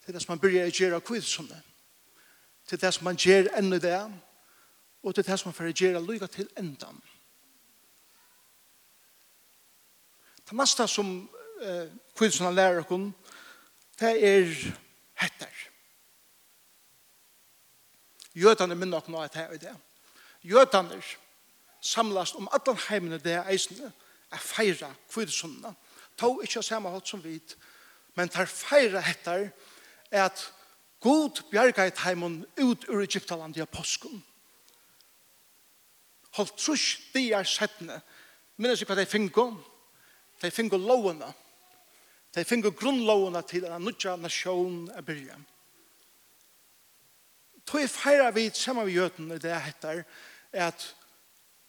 til 0.04 0.14
det 0.14 0.22
som 0.22 0.32
han 0.32 0.40
begynner 0.40 0.70
å 0.70 0.74
gjøre 0.74 1.00
kvidsomne, 1.00 1.62
til 2.68 2.80
det 2.80 2.92
som 2.94 3.06
han 3.06 3.16
gjør 3.16 3.50
enda 3.58 3.78
det, 3.82 4.00
og 5.02 5.14
til 5.14 5.24
det 5.24 5.38
som 5.38 5.50
han 5.50 5.56
får 5.56 5.72
gjøre 5.72 6.04
lykke 6.04 6.26
til 6.26 6.50
enda. 6.58 6.90
Det 10.48 10.56
neste 10.56 10.88
som 10.88 11.10
eh, 11.62 11.88
kvidsomne 12.16 12.54
lærer 12.54 12.92
oss, 12.92 13.12
det 14.00 14.12
er 14.24 14.52
hetter. 15.20 15.64
Jøtene 18.34 18.74
minner 18.78 19.00
oss 19.00 19.08
nå 19.10 19.20
at 19.20 19.34
det 19.34 19.44
er 19.44 19.62
det. 19.62 19.74
Jøtene 20.46 21.02
samlas 21.80 22.34
om 22.34 22.48
alle 22.52 22.76
heimene 22.88 23.18
det 23.18 23.32
er 23.32 23.50
eisende, 23.50 23.92
er 24.30 24.38
feira 24.38 24.92
kvidsene. 25.10 25.74
Ta 26.18 26.30
ikke 26.42 26.62
samme 26.62 26.90
hatt 26.90 27.08
som 27.08 27.22
vidt, 27.24 27.56
men 28.18 28.28
tar 28.28 28.50
feira 28.50 29.00
hettar 29.00 29.50
er 30.10 30.24
at 30.24 30.40
God 31.00 31.38
bjerga 31.52 31.84
i 31.86 31.94
teimen 31.94 32.40
ut 32.58 32.88
ur 32.90 33.02
Egyptaland 33.04 33.56
i 33.56 33.66
påsken. 33.70 34.24
Holdt 36.34 36.56
trus 36.58 36.98
de 37.14 37.28
er 37.32 37.46
settene. 37.46 38.00
Minnes 38.58 38.82
ikke 38.82 38.90
hva 38.90 38.98
de 38.98 39.06
fingo. 39.06 39.52
De 40.42 40.50
fingo 40.50 40.80
lovene. 40.82 41.28
De 42.34 42.44
fingo 42.44 42.72
grunnlovene 42.74 43.44
til 43.46 43.68
en 43.70 43.86
nudja 43.86 44.16
nasjon 44.18 44.88
er 44.98 45.06
byrja. 45.06 45.38
Tøy 47.70 47.86
feira 47.86 48.32
vi 48.34 48.48
saman 48.50 48.88
vi 48.88 48.98
gjøten 48.98 49.30
i 49.36 49.38
det 49.38 49.54
hettar 49.62 50.02
er 50.52 50.72
at 50.72 50.90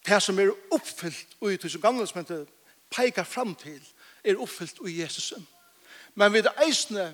det 0.07 0.21
som 0.23 0.39
er 0.39 0.49
oppfyllt 0.73 1.37
og 1.43 1.53
i 1.53 1.61
tusen 1.61 1.81
gamle 1.83 2.07
som 2.09 2.23
heter 2.23 2.49
peikar 2.89 3.27
fram 3.27 3.53
til 3.53 3.81
er 4.23 4.41
oppfyllt 4.41 4.81
i 4.87 4.97
Jesusen. 5.03 5.45
Jesus 5.45 5.58
Men 6.19 6.33
vi 6.33 6.41
er 6.43 6.63
eisne 6.65 7.05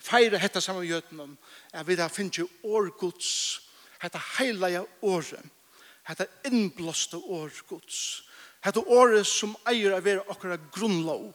feire 0.00 0.38
hetta 0.40 0.60
saman 0.64 0.86
gjøten 0.88 1.20
om 1.20 1.34
at 1.76 1.86
vi 1.88 1.98
har 1.98 2.12
finnet 2.12 2.48
årgods, 2.64 3.60
hetta 4.00 4.20
heilige 4.38 4.84
året, 5.04 5.42
hetta 6.08 6.24
innblåste 6.48 7.18
årgods, 7.18 7.98
hetta 8.64 8.80
året 8.80 9.28
som 9.28 9.52
eier 9.68 9.92
av 9.98 10.06
vera 10.06 10.24
okkara 10.32 10.56
grunnlov, 10.72 11.34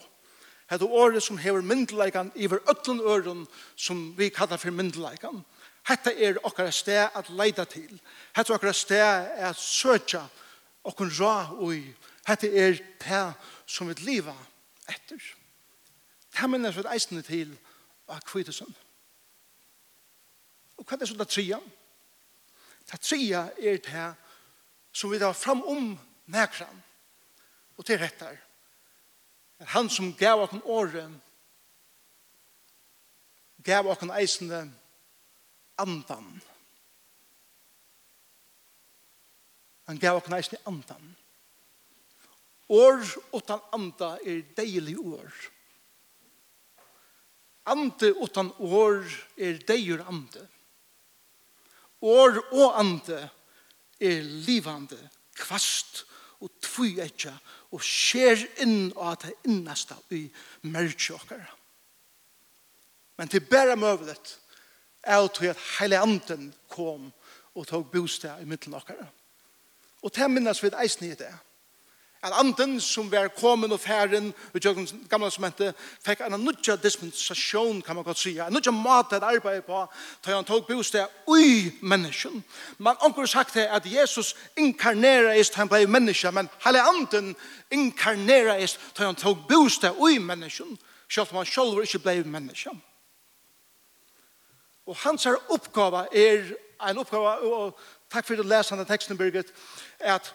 hetta 0.72 0.90
året 0.90 1.24
som 1.24 1.38
hever 1.38 1.62
myndelagan 1.62 2.32
iver 2.36 2.64
ötlun 2.72 3.04
øren 3.04 3.46
som 3.76 4.16
vi 4.18 4.32
kallar 4.34 4.58
for 4.58 4.74
myndelagan, 4.74 5.44
hetta 5.86 6.16
er 6.16 6.42
okkara 6.42 6.72
sted 6.72 7.14
at 7.14 7.30
leida 7.30 7.68
til, 7.70 7.94
hetta 8.34 8.54
er 8.54 8.58
okkara 8.58 8.74
sted 8.74 9.38
at 9.38 9.60
søtja 9.60 10.24
okkara 10.84 11.14
ra 11.20 11.38
ui, 11.62 11.94
hetta 12.26 12.50
er 12.50 12.82
det 13.06 13.24
som 13.68 13.92
vi 13.92 14.02
liva 14.02 14.36
etter. 14.90 15.43
Det 16.34 16.50
mener 16.50 16.74
jeg 16.74 16.90
eisene 16.90 17.22
til 17.22 17.54
av 18.10 18.22
kvitesund. 18.26 18.74
Og 20.78 20.86
hva 20.86 20.96
er 20.96 21.04
det 21.04 21.10
som 21.12 21.20
det 21.20 21.30
tria? 21.30 21.60
Det 22.90 23.00
tria 23.02 23.46
er 23.58 23.78
det 23.86 24.08
som 24.94 25.12
vi 25.12 25.20
tar 25.22 25.36
fram 25.38 25.62
om 25.70 25.94
nækran 26.26 26.82
og 27.78 27.86
til 27.86 28.02
rettar. 28.02 28.36
Er 29.60 29.72
han 29.76 29.90
som 29.90 30.14
gav 30.18 30.42
okken 30.44 30.64
åren 30.66 31.22
gav 33.64 33.88
okken 33.88 34.12
eisene 34.12 34.66
andan. 35.80 36.28
Han 39.88 40.00
gav 40.00 40.20
okken 40.20 40.36
eisene 40.36 40.60
andan. 40.68 41.16
År 42.74 43.04
utan 43.32 43.62
anda 43.76 44.16
er 44.26 44.44
deilig 44.58 44.98
år. 45.00 45.30
År 45.30 45.52
Ande 47.66 48.12
utan 48.20 48.52
år 48.60 49.06
er 49.38 49.60
deir 49.68 50.04
ande. 50.08 50.48
År 52.04 52.40
og 52.52 52.80
ande 52.80 53.22
er 54.04 54.24
livande, 54.46 55.00
kvast 55.40 56.04
og 56.44 56.52
tvyetja 56.62 57.32
og 57.72 57.84
skjer 57.84 58.42
inn 58.66 58.92
av 59.00 59.16
det 59.24 59.32
innasta 59.48 59.96
i 60.12 60.26
merkjokkara. 60.68 61.48
Men 63.18 63.30
til 63.32 63.46
bæra 63.48 63.78
møvlet 63.80 64.38
er 65.04 65.28
til 65.28 65.54
at 65.54 65.64
hele 65.80 66.00
anden 66.02 66.52
kom 66.70 67.12
og 67.54 67.68
tog 67.68 67.90
bostad 67.92 68.42
i 68.42 68.50
mittelen 68.50 68.76
okkara. 68.76 69.08
Og 70.04 70.12
til 70.12 70.30
minnes 70.30 70.64
vi 70.64 70.72
eisen 70.84 71.12
i 71.12 71.16
det 71.16 71.32
at 72.24 72.34
anden 72.40 72.82
som 72.82 73.12
var 73.12 73.28
kommet 73.28 73.72
og 73.72 73.80
færen 73.80 74.34
i 74.56 74.60
Jøgens 74.66 74.94
gamle 75.10 75.32
som 75.32 75.44
hente 75.44 75.74
fikk 76.06 76.22
en 76.24 76.40
nødja 76.40 76.76
dispensasjon 76.76 77.82
kan 77.82 77.96
man 77.96 78.04
godt 78.04 78.18
si 78.18 78.38
en 78.38 78.54
nødja 78.54 78.72
mat 78.72 79.12
at 79.12 79.24
arbeide 79.24 79.62
på 79.62 79.86
da 80.26 80.36
han 80.36 80.46
tog 80.46 80.68
bostad 80.68 81.06
ui 81.28 81.72
mennesken. 81.82 82.44
Man 82.78 82.96
anker 83.02 83.26
sagt 83.26 83.54
det 83.54 83.68
at 83.68 83.84
Jesus 83.86 84.36
inkarnera 84.58 85.36
ist 85.36 85.56
han 85.56 85.70
ble 85.70 85.88
menneske 85.88 86.32
men 86.32 86.50
hele 86.66 86.82
anden 86.82 87.36
inkarnera 87.72 88.56
ist 88.56 88.80
da 88.98 89.06
han 89.06 89.16
tog 89.16 89.38
bostad 89.50 89.96
ui 90.00 90.18
mennesken 90.18 90.80
selv 91.10 91.28
om 91.32 91.38
han 91.38 91.46
selv 91.46 91.82
ikke 91.82 92.00
ble 92.00 92.24
menneske. 92.24 92.70
Og 94.86 94.96
hans 94.96 95.28
oppgave 95.50 96.08
er 96.16 96.44
en 96.90 96.98
oppgave 96.98 97.28
og 97.28 97.80
takk 98.12 98.28
for 98.28 98.36
det 98.36 98.46
lesende 98.46 98.86
teksten 98.86 99.18
Birgit 99.18 99.54
er 100.00 100.16
at 100.16 100.34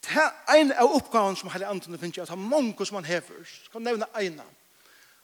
Det 0.00 0.16
er 0.16 0.54
en 0.56 0.72
av 0.72 0.94
oppgaven 0.96 1.36
som 1.36 1.50
hele 1.52 1.68
andre 1.68 1.98
finner, 1.98 2.22
at 2.22 2.32
han 2.32 2.48
mange 2.48 2.86
som 2.86 2.96
han 2.96 3.08
hever, 3.08 3.44
skal 3.44 3.82
nevne 3.84 4.08
ene, 4.20 4.44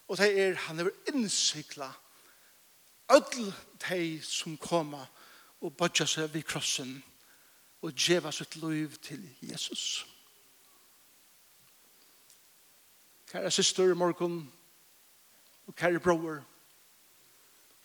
og 0.09 0.19
det 0.21 0.29
er 0.41 0.59
han 0.67 0.79
hever 0.79 1.15
innsiklet 1.15 2.03
ødel 3.11 3.55
de 3.89 4.23
som 4.23 4.57
kommer 4.57 5.07
og 5.61 5.77
bodja 5.77 6.07
seg 6.07 6.33
ved 6.35 6.43
krossen 6.43 6.99
og 7.83 7.95
djeva 7.95 8.33
sitt 8.33 8.57
liv 8.57 8.97
til 9.03 9.23
Jesus. 9.43 10.07
Kære 13.31 13.51
syster 13.51 13.95
morgen, 13.95 14.53
og 15.67 15.75
kære 15.75 16.01
bror, 16.01 16.45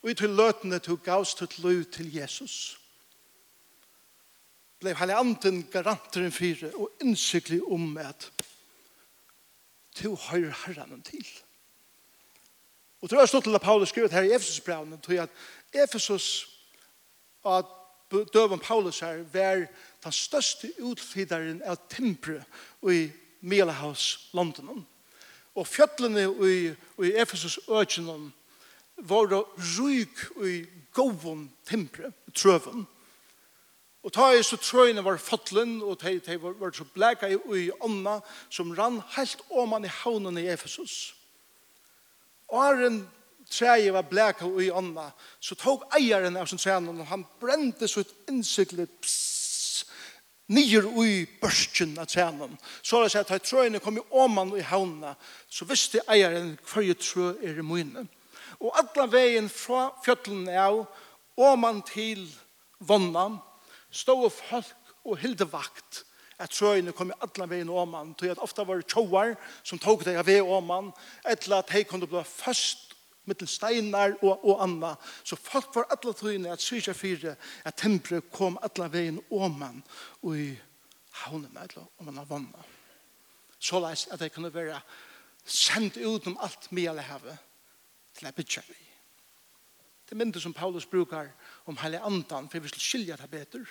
og 0.01 0.09
i 0.09 0.13
til 0.13 0.29
løtene 0.29 0.79
til 0.79 0.97
gavst 0.97 1.37
til 1.37 1.65
liv 1.65 1.85
til 1.91 2.13
Jesus 2.13 2.80
blev 4.81 4.97
hele 4.97 5.15
anden 5.15 5.67
garanteren 5.71 6.31
fire 6.31 6.71
og 6.75 6.89
innsiktlig 7.01 7.61
om 7.63 7.97
at 7.97 8.31
to 9.95 10.15
høyre 10.15 10.53
herren 10.65 11.01
til. 11.05 11.27
Og 13.01 13.09
tror 13.09 13.19
jeg 13.19 13.29
stod 13.29 13.41
til 13.41 13.55
at 13.55 13.61
Paulus 13.61 13.89
skrevet 13.89 14.11
her 14.11 14.21
i 14.21 14.33
Efesus-brevene, 14.33 14.99
til 15.05 15.13
at 15.13 15.29
Efesus 15.73 16.49
at 17.45 17.65
døven 18.33 18.59
Paulus 18.59 18.99
her 18.99 19.23
var 19.33 19.65
den 20.03 20.11
største 20.11 20.71
utfideren 20.79 21.61
av 21.65 21.77
Timpre 21.89 22.43
i 22.89 23.09
Mielahaus, 23.41 24.29
London. 24.33 24.85
Og 25.55 25.67
fjøtlene 25.67 26.25
i, 26.47 26.73
i 27.05 27.13
Efesus 27.21 27.59
økenen 27.69 28.31
var 28.97 29.33
ryk 29.79 30.25
i 30.45 30.65
govon 30.93 31.51
Timpre, 31.65 32.11
trøven. 32.35 32.87
Og 34.01 34.13
ta 34.13 34.31
i 34.33 34.41
så 34.43 34.57
trøyene 34.57 35.03
var 35.05 35.19
fotlen, 35.21 35.77
og 35.85 35.99
de, 36.01 36.15
de 36.25 36.37
var, 36.41 36.55
var 36.57 36.71
så 36.73 36.85
blæka 36.93 37.29
i 37.29 37.37
ui 37.37 37.67
ånda, 37.85 38.19
som 38.49 38.73
rann 38.77 39.01
helt 39.15 39.43
åman 39.49 39.85
i 39.85 39.91
haunen 40.01 40.39
i 40.41 40.47
Efesus. 40.49 41.13
Åren 42.49 43.03
treje 43.51 43.93
var 43.93 44.07
blæka 44.09 44.47
ui 44.49 44.71
ånda, 44.73 45.11
så 45.39 45.55
tog 45.55 45.85
eieren 45.97 46.37
av 46.37 46.49
sin 46.49 46.61
trenen, 46.61 47.03
og 47.03 47.11
han 47.11 47.27
brente 47.39 47.87
så 47.87 48.01
et 48.01 48.15
innsiklet 48.31 48.89
pss, 49.03 49.85
nyer 50.51 50.87
ui 50.89 51.27
børsten 51.41 51.93
av 52.01 52.09
trenan. 52.09 52.57
Så 52.81 53.03
det 53.03 53.13
seg 53.13 53.21
at 53.21 53.35
da 53.35 53.37
trøyene 53.37 53.83
kom 53.83 54.01
i 54.01 54.07
åman 54.09 54.55
i 54.57 54.65
haunen, 54.65 55.13
så 55.45 55.69
visste 55.69 56.01
eieren 56.09 56.55
hver 56.73 56.97
trø 56.97 57.35
er 57.37 57.61
i 57.61 57.65
munnen. 57.65 58.09
Og 58.61 58.73
alla 58.77 59.05
vegin 59.13 59.47
fra 59.49 59.91
fjöllene 60.01 60.57
av, 60.57 60.83
åman 61.37 61.85
til 61.85 62.25
vannan, 62.81 63.39
stod 63.91 64.29
folk 64.31 64.95
og 65.03 65.19
hilde 65.21 65.47
vakt 65.51 66.05
at 66.41 66.53
trøyene 66.55 66.93
kom 66.95 67.11
i 67.11 67.17
alle 67.21 67.47
veien 67.49 67.69
åman, 67.69 68.15
tog 68.17 68.31
at 68.33 68.41
ofta 68.41 68.65
var 68.65 68.81
det 68.81 68.89
tjåar 68.89 69.35
som 69.63 69.79
tog 69.79 70.01
deg 70.05 70.17
av 70.17 70.25
vei 70.25 70.39
åman, 70.41 70.89
etter 71.29 71.53
at 71.59 71.69
hei 71.73 71.83
kunne 71.85 72.09
bli 72.09 72.23
først 72.25 72.95
mittel 73.29 73.49
steinar 73.49 74.15
og, 74.23 74.41
og 74.41 74.63
anna. 74.65 74.95
Så 75.23 75.37
folk 75.37 75.69
var 75.75 75.89
alle 75.93 76.15
trøyene 76.17 76.53
at 76.53 76.63
syrja 76.63 76.95
fire, 76.97 77.35
at 77.65 77.77
tempre 77.77 78.23
kom 78.33 78.57
alle 78.65 78.89
veien 78.93 79.21
åman, 79.29 79.83
og 80.25 80.37
i 80.37 80.49
haunen, 81.25 81.51
med 81.53 81.77
om 81.77 81.87
åman 82.01 82.21
har 82.23 82.29
vanna. 82.29 82.67
Så 83.61 83.79
leis 83.83 84.07
at 84.09 84.19
de 84.19 84.29
kunne 84.33 84.53
være 84.53 84.81
sendt 85.45 85.99
utenom 86.01 86.39
alt 86.41 86.71
mye 86.73 86.89
alle 86.89 87.05
havet 87.05 87.37
til 88.17 88.29
å 88.29 88.33
bytja 88.35 88.63
vi. 88.65 88.79
Det 90.05 90.15
er 90.15 90.23
mindre 90.25 90.41
som 90.43 90.53
Paulus 90.53 90.85
brukar 90.89 91.29
om 91.65 91.77
hele 91.77 91.99
andan, 91.99 92.49
for 92.49 92.59
vi 92.59 92.67
skal 92.67 92.81
skilja 92.81 93.15
det 93.15 93.29
bedre. 93.29 93.65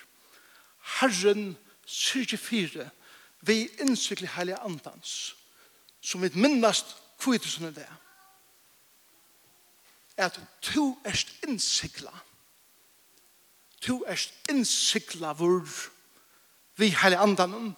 Herren 0.99 1.57
syrger 1.85 2.37
fire, 2.37 2.89
vi 3.41 3.67
innsykler 3.79 4.29
hele 4.37 4.59
andans, 4.59 5.35
som 6.01 6.21
vi 6.21 6.29
minnast 6.33 6.95
kvittelsen 7.19 7.65
er 7.65 7.71
det. 7.71 7.89
At 10.17 10.39
to 10.61 10.97
erst 11.05 11.33
innsikla, 11.47 12.13
to 13.81 14.03
erst 14.07 14.33
innsikla 14.49 15.33
vår 15.33 15.65
vi 16.77 16.89
hele 17.03 17.17
andan, 17.17 17.75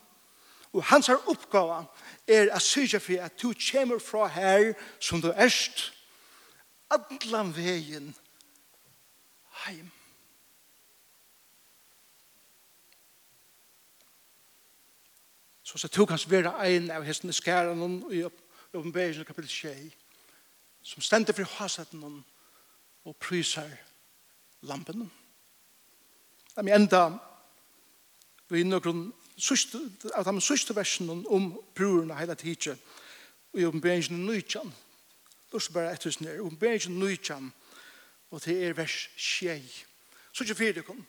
og 0.74 0.84
hans 0.84 1.08
her 1.08 1.30
oppgave 1.30 1.86
er 2.28 2.50
at 2.52 2.62
syrger 2.62 3.00
for 3.00 3.22
at 3.22 3.42
du 3.42 3.54
kommer 3.72 4.00
fra 4.00 4.28
her 4.28 4.74
som 5.00 5.22
du 5.22 5.32
erst, 5.32 5.94
allan 6.90 7.56
vegin 7.56 8.16
heim. 9.66 9.92
så 15.74 15.78
så 15.78 15.88
tog 15.88 16.10
hans 16.10 16.30
vera 16.30 16.54
ein 16.62 16.92
av 16.92 17.04
hesten 17.04 17.30
i 17.30 17.34
skæren 17.34 18.04
i 18.12 18.24
oppenberingen 18.74 19.26
kapitel 19.26 19.50
6 19.50 19.96
som 20.84 21.02
stender 21.02 21.34
for 21.34 21.44
hasetten 21.44 22.24
og 23.06 23.16
prysar 23.16 23.70
lampen. 24.62 25.12
Da 26.56 26.62
mener 26.62 26.76
enda 26.76 27.02
vi 28.50 28.64
noen 28.64 29.14
sørste, 29.38 29.80
av 30.14 30.28
de 30.28 30.42
sørste 30.42 30.76
versene 30.76 31.24
om 31.26 31.50
brorene 31.76 32.20
hele 32.20 32.36
tiden 32.36 32.78
i 33.58 33.66
oppenberingen 33.66 34.26
nøytjan. 34.28 34.74
Lurs 35.54 35.70
bare 35.74 35.94
etter 35.94 36.12
sin 36.12 36.28
her. 36.28 36.42
Oppenberingen 36.42 37.00
nøytjan 37.00 37.50
og 38.30 38.46
det 38.46 38.60
er 38.68 38.74
vers 38.74 39.10
6. 39.18 39.86
Så 40.34 40.44
ikke 40.44 40.56
fyrir 40.56 40.74
det 40.74 40.86
kom. 40.86 41.06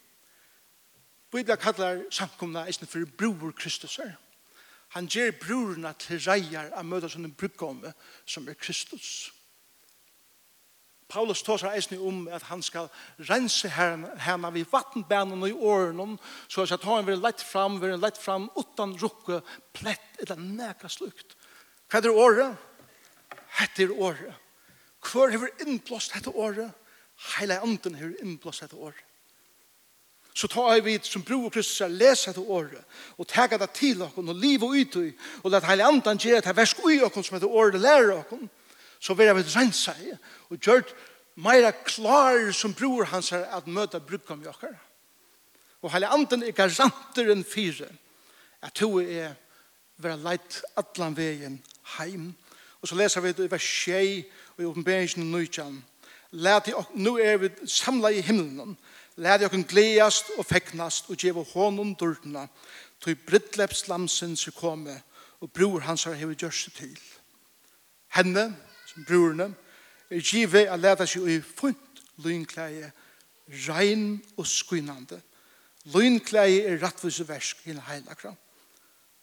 Biblia 1.33 1.57
kallar 1.57 2.05
samkomna 2.11 2.65
eisne 2.65 2.87
for 2.87 3.05
bror 3.19 3.53
Kristus 3.53 3.97
her. 3.97 4.15
Han 4.95 5.09
ger 5.11 5.33
brorna 5.35 5.93
til 5.99 6.21
reier 6.23 6.71
av 6.71 6.87
møta 6.87 7.09
sånne 7.11 7.33
en 7.33 7.95
som 8.27 8.49
er 8.49 8.55
Kristus. 8.55 9.33
Paulus 11.09 11.43
tåsar 11.43 11.75
eisne 11.75 11.99
om 12.01 12.29
at 12.33 12.47
han 12.49 12.63
skal 12.63 12.89
rense 13.29 13.69
henne 13.69 14.53
vid 14.55 14.71
vattenbænen 14.71 15.43
og 15.43 15.49
i 15.51 15.53
åren 15.53 16.19
så 16.49 16.65
at 16.65 16.87
han 16.87 17.07
vil 17.07 17.21
lett 17.23 17.43
fram, 17.43 17.81
vil 17.81 17.99
lett 18.01 18.19
fram 18.19 18.49
utan 18.57 18.97
rukke, 18.99 19.43
plett 19.73 20.23
eller 20.23 20.41
neka 20.41 20.89
slukt. 20.89 21.37
Hva 21.91 22.01
er 22.01 22.11
året? 22.11 22.57
Hette 23.61 23.85
er 23.85 23.93
året. 23.93 24.35
Hvor 25.05 25.31
har 25.31 25.39
vi 25.39 25.51
innblåst 25.67 26.15
dette 26.15 26.31
året? 26.31 26.71
Heile 27.37 27.61
anden 27.63 27.95
har 27.95 28.15
innblåst 28.23 28.65
dette 28.65 28.77
året 28.77 29.03
så 30.35 30.49
tar 30.51 30.81
vi 30.83 30.99
som 31.03 31.23
bror 31.23 31.51
Kristus 31.51 31.81
er 31.81 31.93
lese 31.95 32.31
etter 32.31 32.43
året, 32.43 32.83
og 33.19 33.29
tega 33.31 33.59
det 33.59 33.71
til 33.71 34.01
dere 34.01 34.11
og 34.17 34.35
liv 34.35 34.63
og 34.63 34.75
utøy, 34.75 35.13
og 35.43 35.51
let 35.51 35.67
hele 35.69 35.87
andan 35.87 36.19
gjøre 36.19 36.43
det 36.43 36.57
versk 36.57 36.83
ui 36.85 36.99
dere 36.99 37.23
som 37.23 37.37
etter 37.37 37.49
året 37.49 37.81
lærer 37.81 38.11
dere 38.11 38.49
så 39.05 39.15
vil 39.15 39.29
jeg 39.29 39.37
vet 39.37 39.57
rensa 39.57 39.93
og 40.49 40.59
gjør 40.59 40.83
meira 41.37 41.71
klar 41.85 42.53
som 42.53 42.75
bror 42.75 43.05
hans 43.11 43.33
er 43.33 43.45
at 43.53 43.67
møte 43.67 44.01
brukka 44.01 44.35
med 44.35 44.47
dere 44.47 44.75
Og 45.85 45.93
hele 45.93 46.09
andan 46.09 46.43
er 46.43 46.57
garanter 46.57 47.29
enn 47.29 47.45
fire, 47.45 47.91
at 48.63 48.73
to 48.73 49.01
er 49.01 49.35
være 50.01 50.17
leit 50.17 50.63
atlan 50.81 51.17
veien 51.17 51.59
heim. 51.99 52.31
Og 52.81 52.89
så 52.89 52.97
leser 52.97 53.21
vi 53.21 53.33
det 53.33 53.45
i 53.45 53.51
vers 53.53 53.67
6 53.85 54.25
og 54.57 54.63
i 54.63 54.67
oppenberingen 54.67 55.31
9. 55.31 55.83
Læt 56.31 56.69
i, 56.69 56.73
nu 56.95 57.19
er 57.19 57.37
vi 57.37 57.51
samla 57.67 58.09
i 58.09 58.25
himmelen, 58.25 58.79
Lær 59.17 59.39
jeg 59.39 59.51
kun 59.51 59.67
gledast 59.69 60.33
og 60.39 60.47
feknast 60.47 61.11
og 61.11 61.19
geva 61.19 61.43
honum 61.55 61.95
dårdena, 61.95 62.47
tog 63.01 63.19
brittleps 63.27 63.87
lamsen 63.89 64.37
som 64.37 64.55
komme, 64.57 64.97
og 65.41 65.53
bror 65.53 65.85
hans 65.85 66.05
har 66.05 66.17
hevet 66.19 66.41
gjørst 66.41 66.73
til. 66.77 66.99
Henne, 68.15 68.57
som 68.87 69.05
brorene, 69.05 69.55
er 70.11 70.23
givet 70.23 70.67
at 70.71 70.81
leta 70.81 71.07
seg 71.07 71.29
i 71.29 71.41
funt 71.43 72.03
lynkleie, 72.25 72.91
rein 73.69 74.23
og 74.37 74.47
skynande. 74.49 75.21
Lynkleie 75.95 76.65
er 76.65 76.81
rattvise 76.83 77.27
versk 77.29 77.67
i 77.67 77.75
en 77.75 77.83
heilakra. 77.85 78.33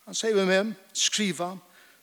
Han 0.05 0.15
sier 0.17 0.35
vi 0.35 0.45
med, 0.45 0.73
skriva, 0.93 1.55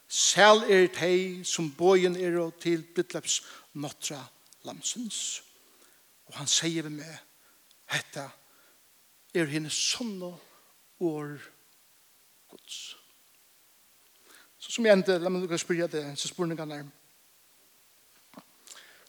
Sel 0.09 0.63
er 0.73 0.87
tei 0.89 1.45
som 1.45 1.67
bojen 1.77 2.15
er 2.17 2.39
til 2.63 2.81
brittleps 2.97 3.43
notra 3.77 4.23
lamsens. 4.65 5.43
Og 6.29 6.39
han 6.41 6.49
sier 6.49 6.87
vi 6.87 6.95
med, 6.97 7.19
Hetta 7.89 8.29
er 9.35 9.45
henne 9.49 9.71
sunne 9.71 10.35
år 11.01 11.39
gods. 12.49 12.97
Så 14.59 14.73
som 14.73 14.87
jeg 14.87 14.93
endte, 14.93 15.19
la 15.19 15.31
meg 15.31 15.45
lukke 15.45 15.59
spyrja 15.59 15.87
det, 15.87 16.05
så 16.19 16.29
spurningene 16.29 16.81
er. 16.83 16.87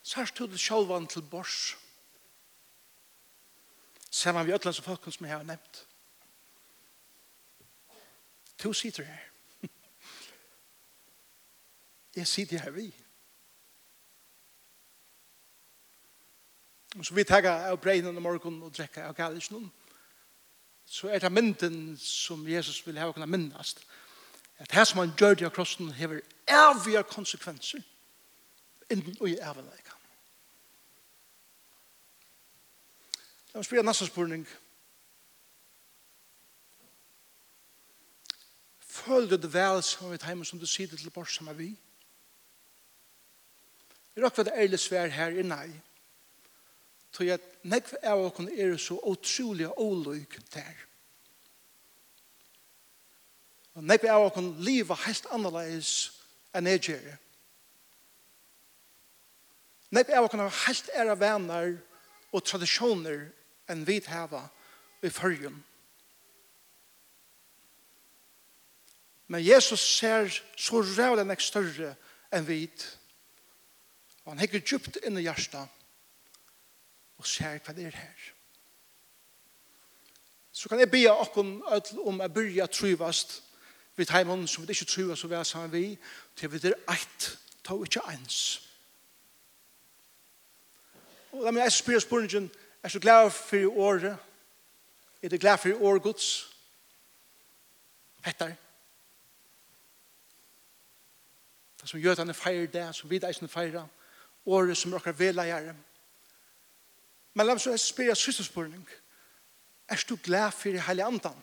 Særst 0.04 0.36
tog 0.36 0.50
det 0.52 0.60
sjálvan 0.60 1.08
til 1.08 1.22
bors. 1.22 1.78
Ser 4.12 4.32
man 4.32 4.48
vi 4.48 4.54
ötlands 4.54 4.80
og 4.80 4.86
folken 4.86 5.12
som 5.12 5.26
jeg 5.26 5.36
har 5.36 5.44
nevnt. 5.44 5.86
To 8.58 8.74
sitter 8.74 9.04
her. 9.04 9.26
Jeg 12.16 12.28
sitter 12.28 12.60
her 12.60 12.72
vi. 12.72 12.94
Så 17.04 17.14
vi 17.14 17.24
tar 17.24 17.46
av 17.46 17.78
breinen 17.80 18.18
om 18.18 18.24
morgen 18.24 18.64
og 18.64 18.74
drekker 18.76 19.04
av 19.08 19.16
gallisjonen. 19.16 19.72
Så 20.86 21.08
er 21.08 21.20
det 21.20 21.32
mynden 21.32 21.98
som 21.98 22.48
Jesus 22.48 22.82
vil 22.88 22.98
ha 23.00 23.12
kunne 23.12 23.28
minnast. 23.28 23.86
At 24.58 24.72
her 24.72 24.84
som 24.84 25.00
han 25.00 25.14
gjør 25.20 25.34
det 25.34 25.46
av 25.46 25.54
krossen 25.56 25.92
hever 25.92 26.22
evige 26.48 27.04
konsekvenser 27.04 27.82
innen 28.90 29.16
og 29.20 29.30
i 29.30 29.38
evigleika. 29.38 29.96
La 33.54 33.62
oss 33.62 33.70
bli 33.70 33.82
neste 33.82 34.08
spørning. 34.10 34.48
Følg 38.82 39.32
det 39.32 39.54
vel 39.54 39.84
som 39.84 40.12
vi 40.12 40.18
tar 40.18 40.34
hjemme 40.34 40.46
som 40.46 40.60
du 40.60 40.68
sier 40.68 40.90
til 40.90 41.14
bort 41.14 41.32
som 41.32 41.48
er 41.48 41.56
vi? 41.56 41.70
Vi 44.16 44.26
for 44.34 44.44
det 44.44 44.58
ærlig 44.58 44.80
svær 44.80 45.08
her 45.08 45.38
i 45.38 45.46
nei. 45.46 45.68
Nei. 45.68 45.89
Tog 47.12 47.26
jeg 47.26 47.42
nekv 47.66 47.96
av 48.06 48.22
åkken 48.28 48.52
er 48.54 48.76
så 48.78 49.00
utrolig 49.10 49.70
åløyk 49.70 50.38
der. 50.54 50.86
Og 53.78 53.86
nekv 53.88 54.10
av 54.12 54.28
okon 54.28 54.52
liva 54.66 54.98
helt 55.06 55.28
annerledes 55.34 55.94
enn 56.56 56.70
jeg 56.70 56.84
gjør. 56.92 57.18
Nekv 59.96 60.14
av 60.14 60.28
okon 60.28 60.44
har 60.44 60.62
helt 60.68 60.92
ære 60.94 61.18
venner 61.22 61.74
og 62.30 62.46
tradisjoner 62.46 63.26
enn 63.70 63.86
vi 63.88 63.98
heva 64.06 64.44
i 65.02 65.10
fyrjun. 65.10 65.58
Men 69.30 69.46
Jesus 69.46 69.82
ser 69.82 70.30
så 70.58 70.82
rævlig 70.82 71.26
nek 71.30 71.42
større 71.42 71.94
enn 72.34 72.48
vi. 72.48 72.64
Og 74.26 74.34
han 74.34 74.42
hekker 74.42 74.66
djupt 74.66 74.98
inn 75.06 75.18
i 75.22 75.26
hjertet 75.26 75.79
og 77.20 77.28
ser 77.28 77.60
hva 77.60 77.76
det 77.76 77.90
er 77.90 78.00
her. 78.00 78.26
Så 80.52 80.70
kan 80.70 80.80
jeg 80.80 80.92
be 80.92 81.06
okken 81.12 81.60
om 82.04 82.20
å 82.20 82.28
begynne 82.28 82.66
å 82.66 82.72
trivast 82.72 83.42
vi 84.00 84.06
tar 84.08 84.24
imen 84.24 84.48
som 84.48 84.64
vi 84.68 84.72
ikke 84.72 84.86
tror 84.86 85.16
så 85.16 85.28
vi 85.28 85.36
er 85.36 85.44
sammen 85.44 85.72
vi, 85.72 85.98
til 86.36 86.52
vi 86.52 86.60
er 86.64 86.76
eit, 86.88 87.26
ta 87.64 87.76
ikke 87.76 88.04
ens. 88.14 88.62
Og 91.32 91.44
da 91.44 91.52
må 91.52 91.60
jeg 91.60 91.72
spørre 91.76 92.02
spørningen, 92.02 92.52
er 92.84 92.90
du 92.90 93.00
glad 93.00 93.32
for 93.32 93.78
året? 93.78 94.16
Er 95.22 95.30
du 95.30 95.38
glad 95.38 95.58
for 95.58 95.84
året 95.84 96.02
gods? 96.02 96.48
Hettar. 98.24 98.56
Det 101.82 101.90
som 101.90 102.00
gjør 102.00 102.12
at 102.12 102.24
han 102.24 102.30
er 102.30 102.40
feir 102.40 102.72
det, 102.72 102.96
som 102.96 103.10
vi 103.10 103.20
er 103.20 103.28
eisen 103.28 103.52
feir 103.52 103.84
året 104.46 104.78
som 104.78 104.94
råkker 104.94 105.12
vela 105.12 105.44
gjerne. 105.44 105.76
Men 107.34 107.46
la 107.46 107.56
meg 107.56 107.62
så 107.64 107.76
spørre 107.78 108.16
siste 108.18 108.44
spørning. 108.44 108.84
Er 109.90 110.04
du 110.10 110.16
glad 110.24 110.52
for 110.52 110.74
det 110.74 110.82
hele 110.86 111.06
andan? 111.06 111.38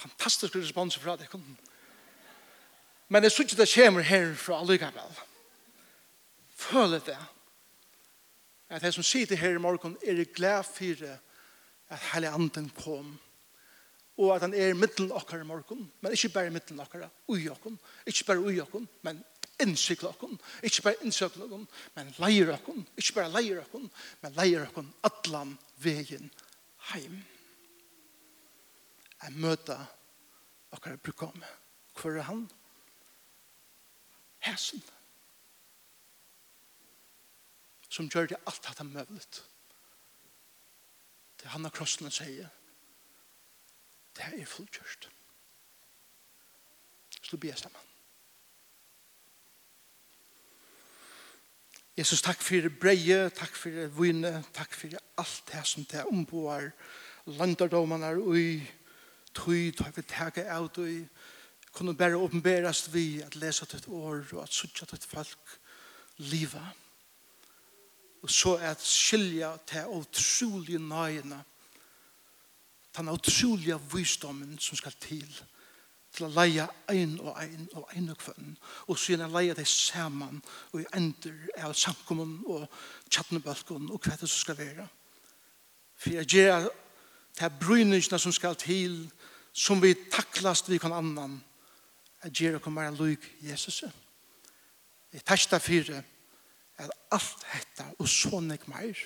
Fantastisk 0.00 0.56
respons 0.56 0.98
fra 0.98 1.16
deg. 1.20 1.34
Men 3.08 3.22
jeg 3.22 3.32
synes 3.32 3.52
ikke 3.52 3.60
det 3.62 3.74
kommer 3.74 4.06
her 4.06 4.34
fra 4.34 4.60
allikevel. 4.60 5.18
Føler 6.56 6.98
det. 6.98 7.18
At 8.68 8.82
jeg 8.82 8.94
som 8.94 9.02
sitter 9.02 9.36
her 9.36 9.56
i 9.58 9.62
morgen 9.62 9.96
er 10.06 10.24
glad 10.24 10.64
for 10.64 11.06
at 11.90 11.98
hele 12.12 12.28
anden 12.30 12.70
kom. 12.70 13.18
Og 14.16 14.34
at 14.34 14.40
han 14.40 14.54
er 14.54 14.68
i 14.68 14.72
middelen 14.72 15.10
dere 15.10 15.40
i 15.40 15.44
morgen. 15.44 15.92
Men 16.00 16.12
ikke 16.12 16.28
bare 16.28 16.46
i 16.46 16.50
middelen 16.50 16.86
dere. 16.92 17.08
ui 17.28 17.44
dere. 17.44 17.76
Ikke 18.06 18.24
bare 18.24 18.40
ui 18.40 18.56
dere, 18.56 18.86
men 19.02 19.24
innsikla 19.64 20.12
okkom, 20.14 20.38
ikkje 20.66 20.84
berre 20.86 21.04
innsikla 21.06 21.46
okkom, 21.46 21.66
men 21.96 22.14
leier 22.22 22.52
okkom, 22.54 22.84
ikkje 22.96 23.16
berre 23.16 23.34
leier 23.34 23.60
okkom, 23.64 23.88
men 24.22 24.36
leier 24.38 24.66
okkom 24.66 24.92
allan 25.08 25.56
vegin 25.84 26.30
heim. 26.90 27.20
Jeg 29.20 29.36
møta 29.36 29.76
okkar 30.72 30.96
brukome. 30.96 31.46
Hvor 31.94 32.16
er 32.16 32.22
han? 32.22 32.46
Hesen. 34.46 34.82
Som 37.90 38.08
gjør 38.08 38.30
det 38.30 38.40
alt 38.46 38.70
at 38.70 38.78
han 38.78 38.92
møvlet. 38.94 39.42
Det 41.42 41.52
han 41.52 41.64
har 41.64 41.74
krossen 41.74 42.08
å 42.08 42.14
si. 42.14 42.40
det 44.16 44.26
er 44.26 44.46
fullkjørst. 44.46 45.08
Så 47.20 47.36
du 47.36 47.36
blir 47.40 47.56
sammen. 47.56 47.89
Jesus, 52.00 52.22
takk 52.24 52.40
for 52.40 52.64
breie, 52.80 53.26
takk 53.36 53.52
for 53.52 53.88
vune, 53.92 54.30
takk 54.56 54.72
for 54.72 54.94
alt 55.20 55.40
det 55.50 55.60
som 55.68 55.84
det 55.84 56.06
omboer 56.08 56.70
landardommene 57.28 58.14
og 58.22 58.38
i 58.40 58.54
tøy, 59.36 59.68
tøy 59.76 59.90
vi 59.98 60.04
tega 60.08 60.46
av 60.54 60.70
tøy, 60.72 61.02
kunne 61.76 61.92
bare 61.98 62.16
åpenberast 62.16 62.88
vi 62.94 63.20
at 63.20 63.36
lesa 63.36 63.68
ditt 63.68 63.90
år 63.92 64.22
og 64.32 64.40
at 64.46 64.56
sutja 64.56 64.88
ditt 64.88 65.04
folk 65.04 65.52
liva. 66.30 66.62
Og 68.24 68.32
så 68.32 68.56
at 68.64 68.80
skilja 68.80 69.52
til 69.68 69.92
utrolige 70.00 70.80
nøyene, 70.80 71.42
den 72.96 73.12
utrolige 73.12 73.76
visdommen 73.92 74.56
som 74.56 74.80
skal 74.80 74.96
til, 75.04 75.28
til 76.10 76.26
å 76.26 76.32
leie 76.34 76.66
ein 76.90 77.16
og 77.22 77.36
ein 77.38 77.68
og 77.78 77.90
ein 77.94 78.10
og 78.10 78.18
kvann, 78.18 78.54
og 78.88 78.98
så 78.98 79.12
gjerne 79.12 79.30
leie 79.30 79.54
det 79.54 79.66
saman 79.68 80.40
og 80.72 80.80
i 80.82 80.86
ender 80.96 81.36
av 81.62 81.74
samkommun 81.78 82.40
og 82.50 82.66
tjattnebalkon 83.10 83.90
og 83.90 84.00
hva 84.02 84.16
det 84.18 84.28
som 84.28 84.42
skal 84.42 84.58
være. 84.58 84.86
For 86.00 86.16
jeg 86.18 86.26
gjør 86.34 86.70
det 87.38 87.46
er 87.46 87.58
bryningene 87.60 88.18
som 88.18 88.32
skal 88.34 88.56
til, 88.58 89.04
som 89.52 89.82
vi 89.82 89.94
taklast 90.10 90.68
vi 90.70 90.78
kan 90.82 90.92
annan, 90.92 91.38
jeg 92.24 92.32
gjør 92.32 92.52
det 92.58 92.62
kommer 92.62 92.88
en 92.88 93.18
Jesus. 93.40 93.84
Jeg 95.12 95.24
testa 95.24 95.58
fire, 95.58 96.02
at 96.76 96.90
alt 97.12 97.46
dette 97.52 97.86
og 97.98 98.08
sånn 98.08 98.52
ikke 98.54 98.70
mer 98.72 98.98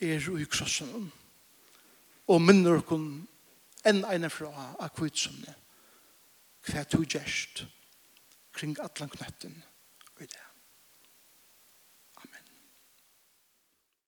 er 0.00 0.26
i 0.40 0.46
krossen 0.50 1.12
og 2.28 2.40
minner 2.40 2.80
oss 2.80 2.98
enn 3.84 4.04
ene 4.08 4.30
fra 4.32 4.72
akkurat 4.80 5.18
som 5.18 5.63
hva 6.64 6.84
du 6.88 7.02
gjerst 7.04 7.64
kring 8.54 8.76
atlan 8.80 9.12
knøtten 9.12 9.56
og 10.14 10.22
i 10.24 10.28
det. 10.30 10.43